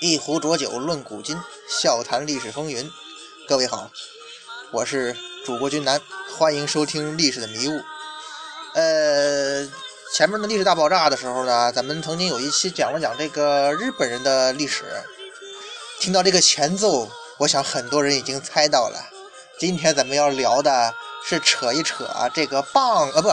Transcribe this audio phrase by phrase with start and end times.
[0.00, 2.90] 一壶浊酒论古今，笑谈历史风云。
[3.48, 3.90] 各位好，
[4.70, 5.98] 我是主播君南，
[6.36, 7.70] 欢迎收听《历史的迷雾》。
[8.74, 9.66] 呃，
[10.12, 14.84] 前面的历史大爆炸的时候呢，咱们曾经有一期讲了讲这个日本人的历史。
[15.98, 18.98] 听到这个前奏，我想很多人已经猜到了。
[19.58, 20.94] 今天咱们要聊的
[21.24, 23.30] 是扯一扯这个棒呃不，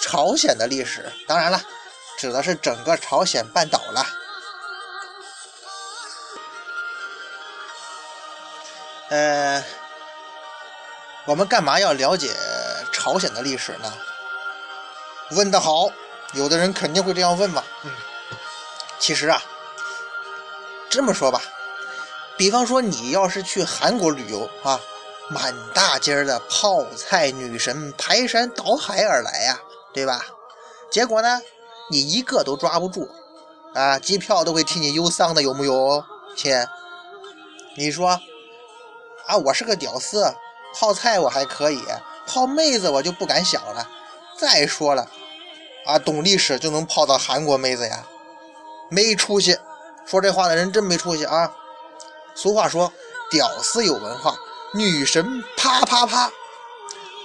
[0.00, 1.12] 朝鲜的历史。
[1.26, 1.60] 当然了，
[2.18, 4.06] 指的是整个朝鲜半岛了。
[9.10, 9.64] 呃，
[11.26, 12.30] 我们干嘛要了解
[12.92, 13.92] 朝鲜的历史呢？
[15.32, 15.90] 问得好，
[16.32, 17.64] 有的人肯定会这样问嘛。
[17.82, 17.90] 嗯，
[19.00, 19.42] 其实啊，
[20.88, 21.42] 这么说吧，
[22.36, 24.80] 比方说你要是去韩国旅游啊，
[25.28, 29.58] 满大街的泡菜女神排山倒海而来呀，
[29.92, 30.24] 对吧？
[30.88, 31.42] 结果呢，
[31.90, 33.10] 你一个都抓不住
[33.74, 36.04] 啊，机票都会替你忧桑的，有木有，
[36.36, 36.64] 亲？
[37.76, 38.20] 你说？
[39.30, 40.34] 啊，我是个屌丝，
[40.74, 41.84] 泡菜我还可以，
[42.26, 43.88] 泡妹子我就不敢想了。
[44.36, 45.08] 再说了，
[45.86, 48.04] 啊，懂历史就能泡到韩国妹子呀？
[48.88, 49.56] 没出息！
[50.04, 51.54] 说这话的人真没出息啊！
[52.34, 52.92] 俗话说，
[53.30, 54.34] 屌丝有文化，
[54.74, 56.32] 女神啪啪啪。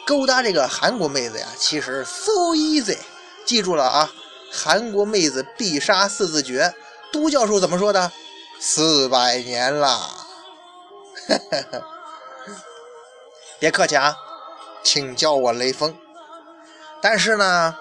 [0.06, 3.00] 勾搭这个韩国妹子呀，其实 so easy。
[3.48, 4.12] 记住了啊，
[4.52, 6.72] 韩国妹子必杀四字诀，
[7.12, 8.12] 都教授怎么说的？
[8.60, 9.90] 四百年啦。
[11.28, 11.95] 哈哈哈。
[13.60, 14.18] 别客气啊，
[14.84, 15.96] 请叫我雷锋。
[17.02, 17.76] 但是呢，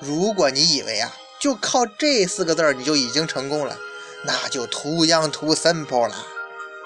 [0.00, 3.76] 如果你以为啊，就靠这四个字你就已经成功了，
[4.24, 6.14] 那就 too young too simple 了。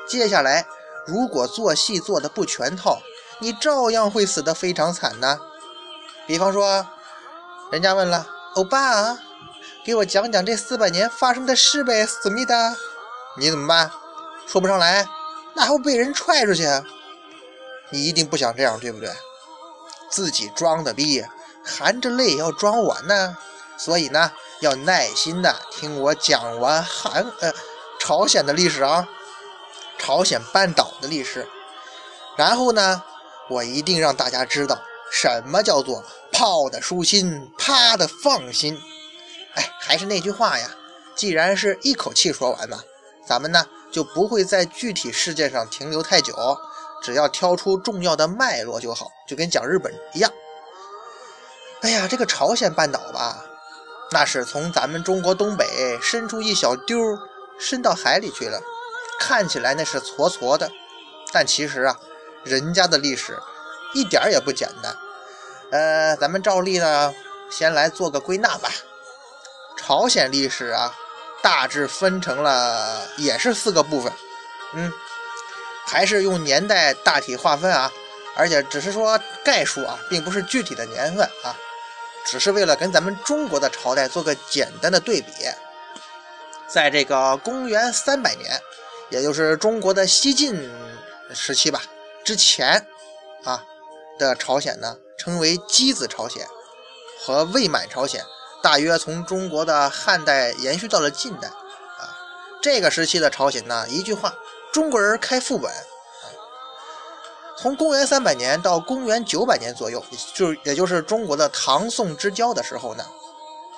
[0.06, 0.66] 接下来，
[1.06, 3.00] 如果做戏做的不全套，
[3.38, 5.38] 你照样会死得非常惨呢。
[6.26, 6.86] 比方说，
[7.70, 9.18] 人家问了，欧巴，
[9.84, 12.76] 给我讲讲这四百年发生的事呗，思密达，
[13.38, 13.90] 你怎么办？
[14.46, 15.08] 说不上来，
[15.54, 16.66] 那还会被人踹出去。
[17.90, 19.10] 你一定不想这样，对不对？
[20.10, 21.24] 自己装的逼，
[21.64, 23.36] 含着泪要装完呢。
[23.78, 27.52] 所以呢，要耐心的听我讲完韩呃
[27.98, 29.08] 朝鲜的历史啊，
[29.98, 31.48] 朝鲜半岛的历史。
[32.36, 33.02] 然后呢，
[33.48, 38.80] 我一定让大家知道什么叫做泡的舒心，啪的放心。
[39.54, 40.70] 哎，还是那句话呀，
[41.14, 42.80] 既然是一口气说完嘛，
[43.26, 46.34] 咱们呢就不会在具体事件上停留太久。
[47.02, 50.32] 只要挑出重要的脉络就好，就跟讲日本一样。
[51.80, 53.44] 哎呀，这个朝鲜半岛吧，
[54.12, 56.96] 那是从咱们中国东北伸出一小丢，
[57.58, 58.60] 伸到海里去了。
[59.18, 60.70] 看起来那是矬矬的，
[61.32, 61.98] 但其实啊，
[62.44, 63.36] 人家的历史
[63.94, 64.96] 一点也不简单。
[65.72, 67.12] 呃，咱们照例呢，
[67.50, 68.68] 先来做个归纳吧。
[69.76, 70.94] 朝鲜历史啊，
[71.42, 74.12] 大致分成了也是四个部分。
[74.74, 74.92] 嗯。
[75.84, 77.92] 还是用年代大体划分啊，
[78.36, 81.54] 而且只是说概述啊，并不是具体的年份啊，
[82.24, 85.32] 只是为了跟咱们中国的朝代做个简单的对比。
[86.68, 88.58] 在这个公元三百年，
[89.10, 90.70] 也就是中国的西晋
[91.34, 91.82] 时期吧
[92.24, 92.86] 之前
[93.44, 93.62] 啊
[94.18, 96.46] 的朝鲜呢，称为箕子朝鲜
[97.20, 98.24] 和魏满朝鲜，
[98.62, 102.16] 大约从中国的汉代延续到了近代啊。
[102.62, 104.32] 这个时期的朝鲜呢，一句话。
[104.72, 105.70] 中国人开副本，
[107.58, 110.02] 从公元三百年到公元九百年左右，
[110.32, 113.04] 就也就是中国的唐宋之交的时候呢，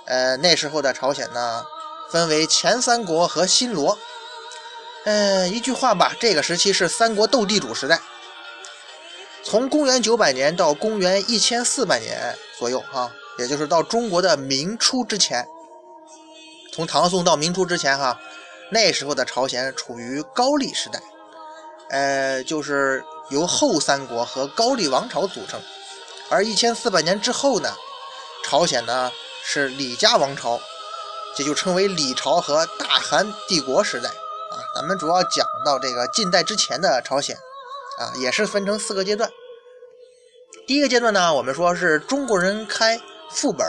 [0.04, 1.66] 呃，那时候的朝鲜呢，
[2.10, 3.98] 分为前三国和新罗。
[5.04, 8.00] 嗯，一句话吧，这个时期是三国斗地主时代。
[9.42, 15.46] 从公元九百年到公元一千四百年左右，哈，也就是到中国的明初之前，
[16.72, 18.18] 从唐宋到明初之前，哈。
[18.70, 21.00] 那时候的朝鲜处于高丽时代，
[21.90, 25.60] 呃，就是由后三国和高丽王朝组成。
[26.30, 27.72] 而一千四百年之后呢，
[28.42, 29.12] 朝鲜呢
[29.44, 30.58] 是李家王朝，
[31.36, 34.56] 这就称为李朝和大韩帝国时代啊。
[34.74, 37.36] 咱们主要讲到这个近代之前的朝鲜
[37.98, 39.30] 啊，也是分成四个阶段。
[40.66, 42.98] 第一个阶段呢，我们说是中国人开
[43.34, 43.66] 副本。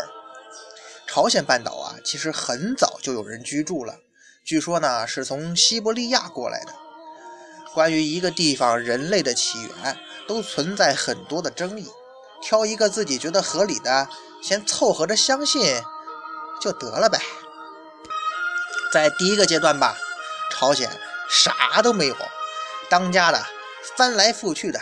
[1.07, 3.97] 朝鲜半岛啊，其实很早就有人居住了。
[4.43, 6.73] 据说呢，是从西伯利亚过来的。
[7.73, 9.97] 关于一个地方人类的起源，
[10.27, 11.89] 都存在很多的争议。
[12.41, 14.07] 挑一个自己觉得合理的，
[14.41, 15.81] 先凑合着相信
[16.61, 17.19] 就得了呗。
[18.93, 19.97] 在第一个阶段吧，
[20.51, 20.89] 朝鲜
[21.29, 22.15] 啥都没有，
[22.89, 23.43] 当家的
[23.97, 24.79] 翻来覆去的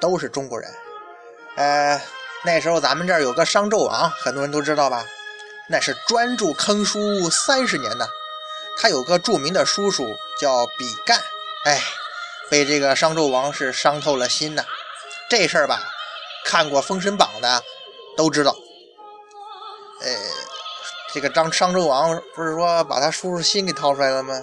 [0.00, 0.72] 都是中国人。
[1.56, 2.00] 呃，
[2.44, 5.06] 那时候咱们这儿有个商纣王，很多人都知道吧？
[5.68, 8.06] 那是专注坑书三十年呢。
[8.78, 10.04] 他有个著名的叔叔
[10.40, 11.20] 叫比干，
[11.64, 11.80] 哎，
[12.50, 14.64] 被这个商纣王是伤透了心呐。
[15.30, 15.88] 这事儿吧，
[16.44, 17.62] 看过《封神榜》的
[18.16, 18.56] 都知道。
[20.00, 20.10] 呃，
[21.14, 24.34] 这个张商纣王不是说把他叔叔心给掏出来了吗？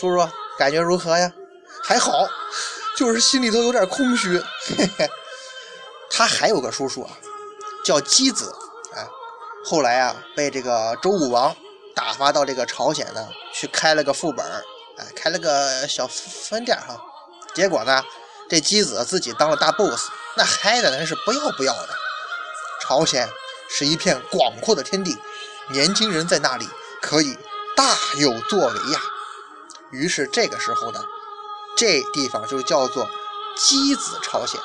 [0.00, 0.28] 叔叔
[0.58, 1.32] 感觉如何呀？
[1.84, 2.26] 还好，
[2.96, 4.42] 就是心里头有点空虚。
[4.76, 5.08] 嘿嘿。
[6.10, 7.10] 他还有个叔叔啊，
[7.86, 8.52] 叫箕子，
[8.96, 9.06] 哎，
[9.64, 11.54] 后来啊被这个周武王
[11.94, 14.44] 打发到这个朝鲜呢，去开了个副本，
[14.98, 17.00] 哎，开了个小分店哈。
[17.54, 18.02] 结果呢，
[18.50, 21.88] 这箕子自己当了大 boss，那嗨的人是不要不要的。
[22.82, 23.28] 朝鲜
[23.70, 25.16] 是一片广阔的天地，
[25.70, 26.68] 年轻人在那里
[27.00, 27.38] 可以
[27.76, 29.00] 大有作为呀。
[29.92, 31.00] 于是这个时候呢，
[31.76, 33.08] 这地方就叫做
[33.56, 34.60] 箕子朝鲜。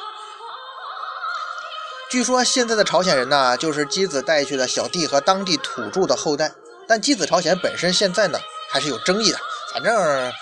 [2.12, 6.52] 据说现在的朝鲜人呢，就是箕子带去的小弟和当地土著的后代。
[6.86, 8.38] 但箕子朝鲜本身现在呢，
[8.70, 9.40] 还是有争议的。
[9.74, 10.34] 反正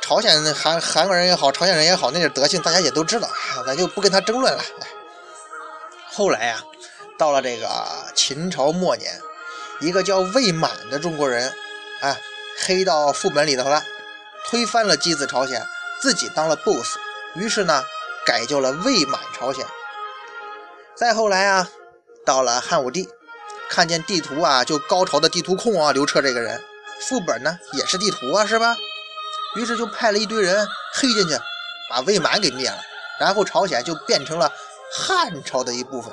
[0.00, 3.30] 朝鲜韩韩国人也好，朝鲜人也好，那点德性大家也都知道，
[3.64, 4.60] 咱就不跟他争论了。
[6.10, 6.60] 后来呀，
[7.16, 7.68] 到了这个
[8.16, 9.20] 秦朝末年，
[9.78, 11.54] 一个叫魏满的中国人，
[12.00, 12.16] 啊，
[12.66, 13.80] 黑到副本里头了，
[14.50, 15.64] 推翻了箕子朝鲜，
[16.00, 16.96] 自己当了 boss。
[17.36, 17.84] 于是呢，
[18.26, 19.64] 改叫了魏满朝鲜。
[20.94, 21.68] 再后来啊，
[22.24, 23.08] 到了汉武帝，
[23.68, 26.62] 看见地图啊，就高潮的地图控啊，刘彻这个人，
[27.08, 28.76] 副本呢也是地图啊，是吧？
[29.56, 31.38] 于是就派了一堆人黑进去，
[31.90, 32.78] 把魏满给灭了，
[33.18, 34.52] 然后朝鲜就变成了
[34.92, 36.12] 汉朝的一部分。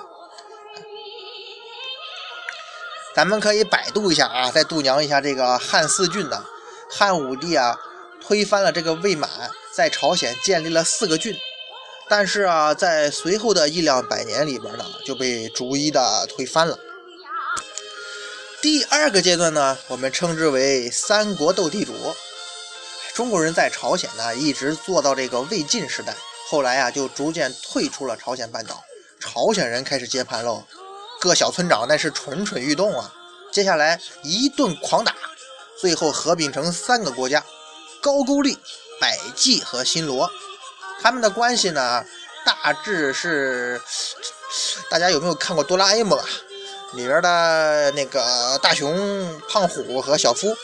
[3.13, 6.43] 咱们可以百度一下啊，再度娘一下这个汉四郡呢，
[6.89, 7.77] 汉武帝啊，
[8.25, 9.29] 推翻了这个魏满，
[9.73, 11.37] 在朝鲜建立了四个郡。
[12.09, 16.77] 但是啊，在随后的一两百年里边呢，就被逐一的推翻了。
[18.61, 21.93] 第二个阶段呢，我们称之为三国斗地主。
[23.13, 26.15] 中国人在朝鲜呢，一直做到这个魏晋时代，
[26.49, 28.83] 后来啊，就逐渐退出了朝鲜半岛，
[29.19, 30.63] 朝鲜人开始接盘喽。
[31.19, 33.13] 各小村长那是蠢蠢欲动啊，
[33.51, 35.13] 接下来一顿狂打，
[35.79, 37.45] 最后合并成三个国家：
[38.01, 38.57] 高句丽、
[38.99, 40.29] 百济和新罗。
[41.01, 42.05] 他们的关系呢，
[42.45, 43.81] 大致是，
[44.89, 46.25] 大家有没有看过哆啦 A 梦啊？
[46.93, 50.57] 里边的那个大熊、胖虎和小夫，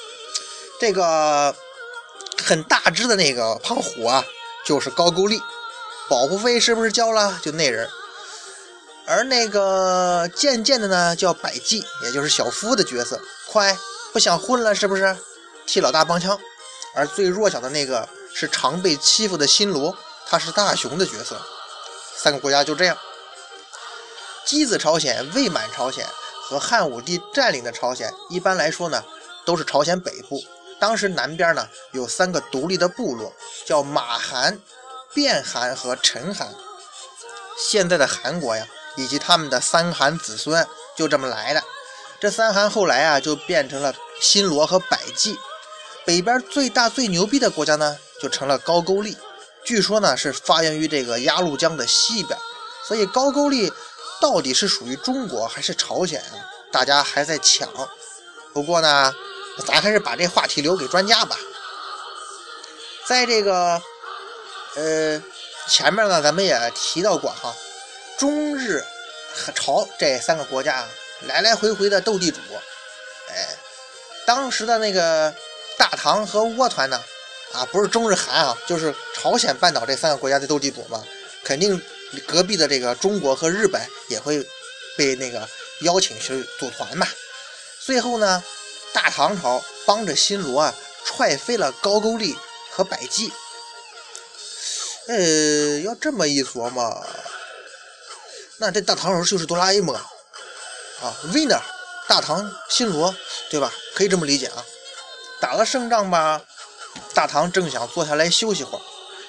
[0.80, 1.56] 这个
[2.44, 4.26] 很大只的那个胖虎啊，
[4.66, 5.40] 就是高句丽，
[6.10, 7.40] 保护费是不是交了？
[7.44, 7.88] 就那人。
[9.08, 13.78] 而那个渐渐的呢，叫百济，也就是小夫的角色，快
[14.12, 15.16] 不想混了是不是？
[15.68, 16.40] 替老大帮腔。
[16.96, 19.96] 而最弱小的那个是常被欺负的新罗。
[20.28, 21.40] 他是大雄的角色，
[22.16, 22.98] 三个国家就这样。
[24.46, 26.06] 箕子朝鲜、魏满朝鲜
[26.42, 29.04] 和汉武帝占领的朝鲜，一般来说呢，
[29.46, 30.44] 都是朝鲜北部。
[30.80, 33.34] 当时南边呢有三个独立的部落，
[33.66, 34.60] 叫马韩、
[35.14, 36.54] 卞韩和陈韩。
[37.58, 38.68] 现在的韩国呀，
[38.98, 40.68] 以及他们的三韩子孙
[40.98, 41.64] 就这么来的。
[42.20, 45.40] 这三韩后来啊，就变成了新罗和百济。
[46.06, 49.18] 北边最大最牛逼的国家呢，就成了高句丽。
[49.66, 52.38] 据说呢是发源于这个鸭绿江的西边，
[52.84, 53.74] 所以高句丽
[54.22, 56.38] 到底是属于中国还是朝鲜啊？
[56.72, 57.68] 大家还在抢。
[58.54, 59.14] 不过呢，
[59.66, 61.36] 咱还是把这话题留给专家吧。
[63.08, 63.82] 在这个
[64.76, 65.22] 呃
[65.68, 67.54] 前面呢，咱们也提到过哈，
[68.20, 68.84] 中日
[69.34, 70.88] 和朝这三个国家
[71.22, 72.40] 来来回回的斗地主，
[73.30, 73.58] 哎，
[74.28, 75.34] 当时的那个
[75.78, 77.02] 大唐和倭团呢。
[77.56, 81.04] 啊，不是中日韩啊，就是朝鲜半岛这三个国家的斗地主嘛，
[81.44, 81.82] 肯定
[82.28, 84.46] 隔壁的这个中国和日本也会
[84.98, 85.48] 被那个
[85.82, 87.08] 邀请去组团嘛。
[87.80, 88.44] 最后呢，
[88.94, 92.36] 大唐朝帮着新罗啊踹飞了高句丽
[92.72, 93.32] 和百济。
[95.08, 97.06] 呃，要这么一琢磨，
[98.58, 101.62] 那这大唐时候就是哆啦 A 梦啊，winner，
[102.08, 103.16] 大唐新罗，
[103.50, 103.72] 对吧？
[103.94, 104.66] 可以这么理解啊。
[105.40, 106.42] 打了胜仗吧。
[107.16, 108.82] 大唐正想坐下来休息会儿，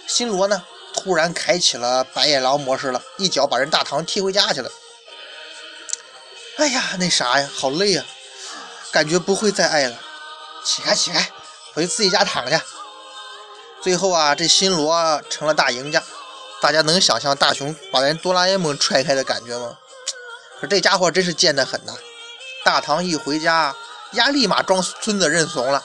[0.08, 4.70] 新罗呢突然开启了白眼狼模式了，一脚把人大唐踢回家去了。
[6.56, 8.04] 哎呀，那啥呀，好累呀，
[8.90, 9.96] 感觉不会再爱了。
[10.64, 11.30] 起开起开，
[11.74, 12.60] 回自己家躺去。
[13.80, 16.02] 最后啊，这新罗成了大赢家。
[16.60, 19.78] 大家能想象大雄把人哆啦 A 梦踹开的感觉吗？
[20.60, 21.94] 可这家伙真是贱得很呐！
[22.64, 23.76] 大唐一回家，
[24.12, 25.84] 丫立马装孙子认怂了！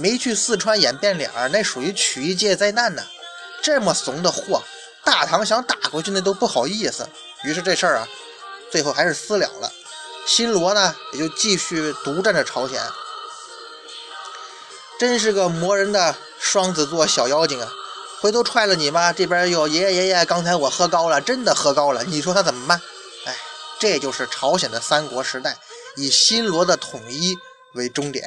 [0.00, 3.02] 没去四川演变脸儿，那属于曲艺界灾难呢。
[3.62, 4.62] 这么怂的货，
[5.04, 7.06] 大唐想打过去那都不好意思。
[7.44, 8.08] 于是这事儿啊，
[8.70, 9.70] 最后还是私了了。
[10.26, 12.80] 新罗呢，也就继续独占着朝鲜。
[14.98, 17.72] 真是个磨人的双子座小妖精啊！
[18.20, 22.80] 回头踹了你吧，这边又爷爷爷爷，刚才我喝高了，真的喝高了，你说他怎么办？
[23.24, 23.34] 哎，
[23.78, 25.56] 这就是朝鲜的三国时代，
[25.96, 27.34] 以新罗的统一
[27.74, 28.24] 为终点。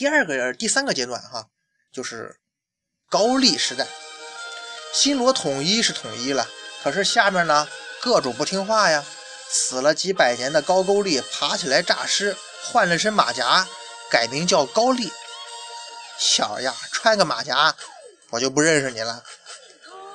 [0.00, 1.48] 第二个、第三个阶段哈，
[1.92, 2.34] 就是
[3.10, 3.86] 高丽时代。
[4.94, 6.48] 新罗统一是统一了，
[6.82, 7.68] 可是下面呢，
[8.00, 9.04] 各种不听话呀。
[9.50, 13.68] 死了几百年的高句丽爬起来诈尸，换了身马甲，
[14.10, 15.12] 改名叫高丽。
[16.16, 17.76] 小呀，穿个马甲，
[18.30, 19.22] 我就不认识你了。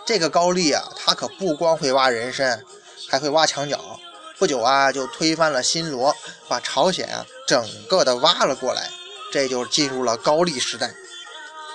[0.04, 2.64] 这个高丽啊，他可不光会挖人参，
[3.08, 4.00] 还会挖墙角。
[4.40, 6.16] 不久啊，就推翻了新罗，
[6.48, 8.90] 把朝鲜啊整个的挖了过来。
[9.36, 10.96] 这就进入了高丽时代。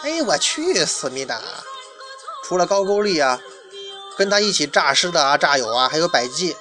[0.03, 1.43] 哎，我去，思密达！
[2.43, 3.39] 除了高句丽啊，
[4.17, 6.57] 跟他一起诈尸的啊、诈友啊，还有百济。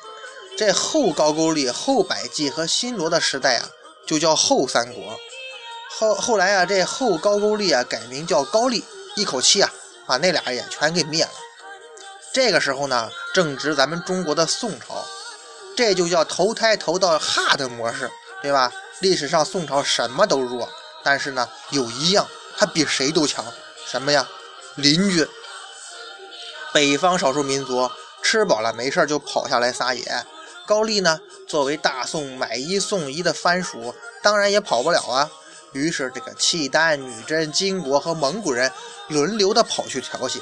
[0.58, 3.70] 这后高句丽、后百济和新罗的时代啊，
[4.06, 5.18] 就叫后三国。
[5.90, 8.84] 后后来啊，这后高句丽啊改名叫高丽，
[9.16, 9.72] 一口气啊
[10.06, 11.32] 把那俩也全给灭了。
[12.34, 15.06] 这个时候呢，正值咱们中国的宋朝，
[15.78, 18.70] 这就叫投胎投到哈的模式，对吧？
[19.00, 20.68] 历史上宋朝什么都弱，
[21.04, 22.28] 但是呢，有一样
[22.58, 23.46] 他比谁都强，
[23.86, 24.28] 什么呀？
[24.76, 25.28] 邻居。
[26.74, 27.90] 北方少数民族
[28.22, 30.26] 吃饱了没事就跑下来撒野。
[30.66, 35.30] 高丽呢，作为大宋买一送一的藩属，当然也跑不了啊。
[35.72, 38.72] 于是这个契丹、女真、金国和蒙古人
[39.08, 40.42] 轮流的跑去调戏，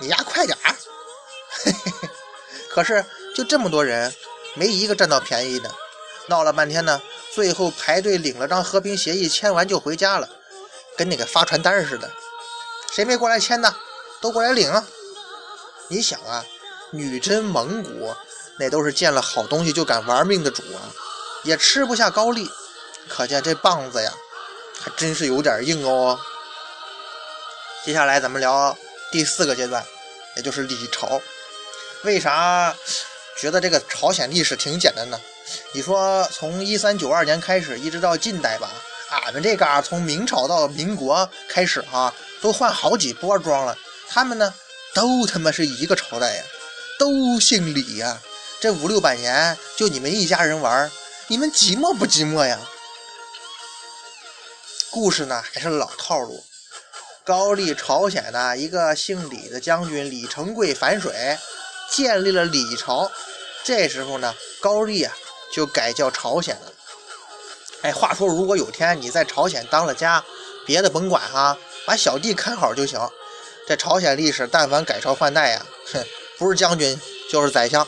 [0.00, 0.76] 你丫快点儿！
[2.68, 3.04] 可是
[3.34, 4.14] 就这么多人，
[4.54, 5.70] 没一个占到便宜的。
[6.28, 7.00] 闹了半天呢，
[7.34, 10.28] 最后排队领了张和平协议，签完就回家了，
[10.96, 12.10] 跟那个发传单似的。
[12.92, 13.74] 谁没过来签呢？
[14.20, 14.86] 都过来领啊！
[15.88, 16.44] 你想啊，
[16.92, 18.14] 女真、蒙古。
[18.58, 20.92] 那都是见了好东西就敢玩命的主啊，
[21.42, 22.48] 也吃不下高丽，
[23.08, 24.12] 可见这棒子呀，
[24.78, 26.20] 还真是有点硬哦。
[27.82, 28.76] 接下来咱们聊
[29.10, 29.84] 第四个阶段，
[30.36, 31.20] 也就是李朝。
[32.04, 32.76] 为啥
[33.38, 35.18] 觉得这个朝鲜历史挺简单呢？
[35.72, 38.70] 你说从一三九二年开始一直到近代吧，
[39.10, 43.76] 俺们这嘎从明朝到民国开始哈，都换好几波装了。
[44.08, 44.52] 他们呢，
[44.94, 46.42] 都他妈是一个朝代呀，
[46.98, 48.20] 都姓李呀。
[48.60, 50.90] 这五六百年就你们一家人玩，
[51.26, 52.58] 你们寂寞不寂寞呀？
[54.90, 56.44] 故事呢还是老套路。
[57.24, 61.38] 高丽朝鲜的一个姓李的将军李成桂反水，
[61.90, 63.10] 建立了李朝。
[63.64, 65.16] 这时候呢，高丽啊
[65.52, 66.72] 就改叫朝鲜了。
[67.82, 70.24] 哎，话说如果有天你在朝鲜当了家，
[70.64, 72.98] 别的甭管哈，把小弟看好就行。
[73.66, 76.04] 这朝鲜历史但凡改朝换代呀，哼，
[76.38, 77.86] 不是将军就是宰相。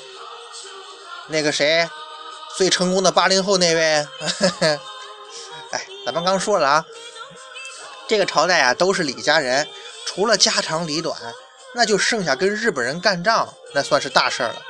[1.29, 1.89] 那个谁，
[2.57, 4.07] 最成功的八零后那位，
[5.71, 6.85] 哎，咱们刚说了啊，
[8.07, 9.67] 这个朝代啊都是李家人，
[10.07, 11.17] 除了家长里短，
[11.75, 14.63] 那就剩下跟日本人干仗，那算是大事了。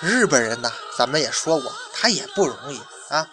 [0.00, 3.26] 日本人呢，咱们也说过，他也不容易啊，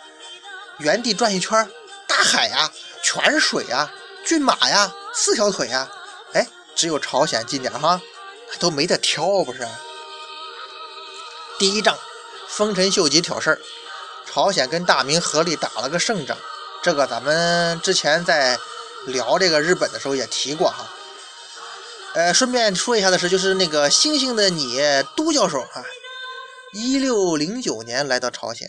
[0.79, 1.69] 原地转一圈，
[2.07, 2.71] 大海呀，
[3.03, 3.91] 泉水呀，
[4.25, 5.89] 骏马呀，四条腿呀，
[6.33, 8.01] 哎，只有朝鲜近点哈，
[8.59, 9.67] 都没得挑，不是？
[11.59, 11.97] 第一仗。
[12.47, 13.59] 丰臣秀吉挑事儿，
[14.31, 16.37] 朝鲜跟大明合力打了个胜仗。
[16.83, 18.59] 这个咱们之前在
[19.07, 20.85] 聊这个日本的时候也提过哈。
[22.13, 24.79] 呃，顺便说一下的是，就是那个星星的你，
[25.15, 25.83] 都教授哈，
[26.75, 28.67] 一六零九年来到朝鲜，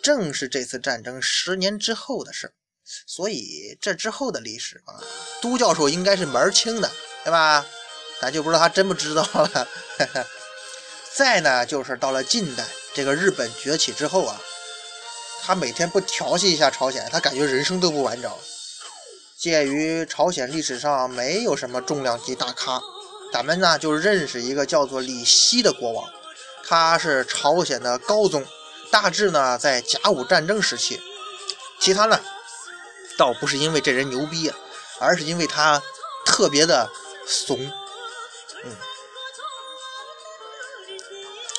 [0.00, 2.52] 正是这次战争十年之后的事
[3.06, 5.02] 所以这之后的历史啊，
[5.42, 6.88] 都教授应该是门儿清的，
[7.24, 7.66] 对吧？
[8.20, 9.68] 咱就不知道他真不知道了。
[11.12, 12.64] 再呢，就是到了近代。
[12.94, 14.40] 这个日本崛起之后啊，
[15.42, 18.32] 他每天不调戏一下朝鲜，他感觉人生都不完整。
[19.36, 22.80] 鉴于朝鲜历史上没有什么重量级大咖，
[23.32, 26.08] 咱们呢就认识一个叫做李希的国王，
[26.66, 28.46] 他是朝鲜的高宗，
[28.90, 31.00] 大致呢在甲午战争时期。
[31.78, 32.18] 其他呢，
[33.18, 34.56] 倒不是因为这人牛逼啊，
[34.98, 35.82] 而是因为他
[36.24, 36.88] 特别的
[37.26, 37.58] 怂。
[38.64, 38.76] 嗯。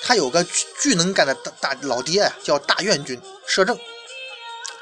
[0.02, 3.78] 他有个巨巨能干的大大老爹叫大院君摄政，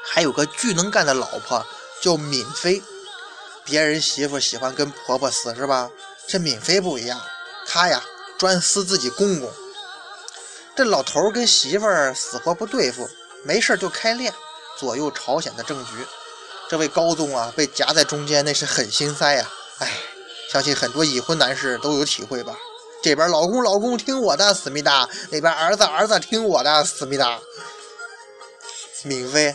[0.02, 1.66] 还有个巨能干的老婆
[2.00, 2.82] 叫敏妃。
[3.64, 5.90] 别人媳妇喜欢跟婆婆撕是吧？
[6.26, 7.20] 这敏妃不一样，
[7.66, 8.02] 她呀
[8.38, 9.52] 专撕自己公公。
[10.76, 13.08] 这老头跟媳妇儿死活不对付，
[13.44, 14.32] 没事就开练，
[14.76, 15.92] 左右朝鲜的政局。
[16.68, 19.48] 这位高宗啊被夹在中间，那是很心塞呀。
[19.78, 19.88] 哎，
[20.50, 22.56] 相信很多已婚男士都有体会吧。
[23.02, 27.38] 这边老公老公听我的，思密达；那边儿子儿子听我的，思密达。
[29.04, 29.54] 敏妃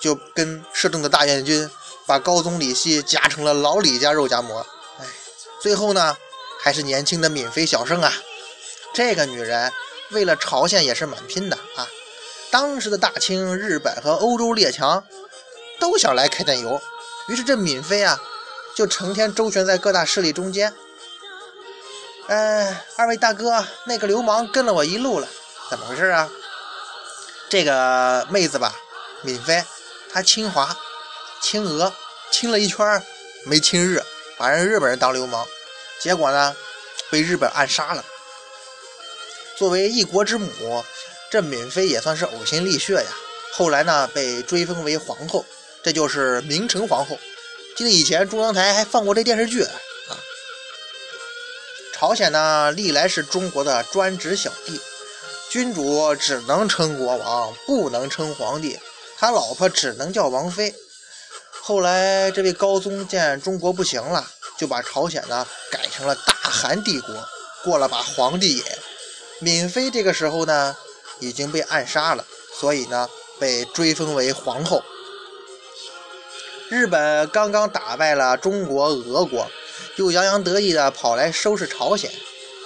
[0.00, 1.68] 就跟摄政的大院军
[2.06, 4.64] 把高宗李熙夹成了老李家肉夹馍。
[4.98, 5.04] 哎，
[5.60, 6.16] 最后呢，
[6.62, 8.10] 还是年轻的闵妃小胜啊！
[8.94, 9.70] 这个女人
[10.10, 11.86] 为了朝鲜也是蛮拼的啊。
[12.50, 15.04] 当时的大清、日本和欧洲列强
[15.78, 16.80] 都想来开点油，
[17.28, 18.20] 于是这闵妃啊，
[18.74, 20.74] 就成天周旋在各大势力中间。
[22.26, 25.28] 哎，二位大哥，那个流氓跟了我一路了，
[25.70, 26.28] 怎么回事啊？
[27.48, 28.74] 这个妹子吧，
[29.22, 29.64] 闵妃，
[30.12, 30.76] 她亲华、
[31.40, 31.92] 亲俄，
[32.30, 33.02] 亲了一圈
[33.44, 34.02] 没亲日，
[34.36, 35.46] 把人日本人当流氓，
[36.00, 36.54] 结果呢，
[37.10, 38.04] 被日本暗杀了。
[39.60, 40.82] 作为一国之母。
[41.30, 43.06] 这闵妃也算是呕心沥血呀，
[43.52, 45.44] 后来呢被追封为皇后，
[45.82, 47.18] 这就是明成皇后。
[47.76, 49.70] 记得以前中央台还放过这电视剧啊。
[51.92, 54.80] 朝鲜呢历来是中国的专职小弟，
[55.50, 58.80] 君主只能称国王，不能称皇帝，
[59.18, 60.74] 他老婆只能叫王妃。
[61.60, 64.26] 后来这位高宗见中国不行了，
[64.56, 67.14] 就把朝鲜呢改成了大韩帝国，
[67.62, 68.64] 过了把皇帝瘾。
[69.40, 70.76] 闵妃这个时候呢。
[71.22, 72.24] 已经被暗杀了，
[72.58, 73.06] 所以呢
[73.38, 74.82] 被追封为皇后。
[76.70, 79.46] 日本刚刚打败了中国、俄国，
[79.96, 82.10] 又洋洋得意的跑来收拾朝鲜，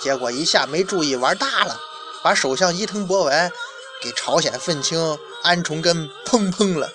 [0.01, 1.81] 结果一下没注意玩大了，
[2.23, 3.51] 把首相伊藤博文
[4.01, 6.93] 给朝鲜愤青安重根砰砰了，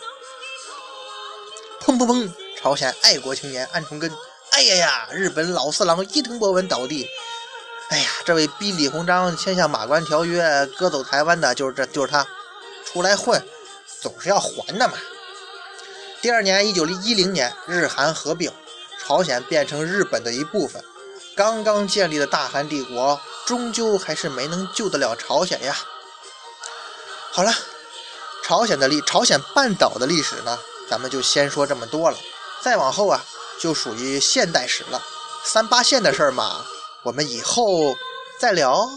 [1.82, 2.32] 砰砰砰！
[2.58, 4.10] 朝鲜爱国青年安重根，
[4.52, 5.10] 哎呀呀！
[5.12, 7.06] 日本老四郎伊藤博文倒地。
[7.90, 12.28] 哎呀，这位逼李鸿章签下马关条约、割走台湾的，就是这就是他，
[12.86, 13.44] 出来混，
[14.00, 14.94] 总是要还的嘛。
[16.22, 18.52] 第二年，一九一零年，日韩合并，
[19.02, 20.84] 朝鲜变成日本的一部分。
[21.36, 25.76] 刚刚建立的大韩帝国，终究还是没能救得了朝鲜呀。
[27.32, 27.52] 好了，
[28.44, 32.18] 朝鲜的历，朝鲜半岛的历史呢，咱们就先说这么多了。
[32.62, 33.26] 再往后啊，
[33.60, 35.02] 就属于现代史了。
[35.44, 36.64] 三八线的事儿嘛。
[37.04, 37.96] 我们以后
[38.40, 38.88] 再聊。